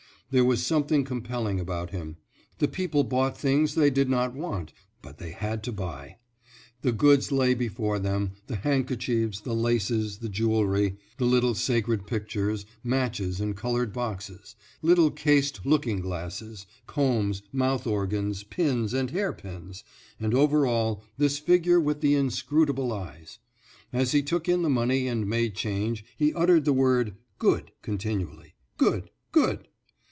[0.31, 2.15] There was something compelling about him;
[2.59, 6.19] the people bought things they did not want, but they had to buy.
[6.83, 12.65] The goods lay before them, the handkerchiefs, the laces, the jewelry, the little sacred pictures,
[12.81, 19.83] matches in colored boxes, little cased looking glasses, combs, mouth organs, pins, and hair pins;
[20.17, 23.39] and over all, this figure with the inscrutable eyes.
[23.91, 28.55] As he took in the money and made change, he uttered the word, "Good," continually,
[28.77, 29.67] "good, good."